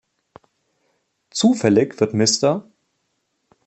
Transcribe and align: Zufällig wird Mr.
Zufällig 1.29 1.99
wird 1.99 2.15
Mr. 2.15 2.65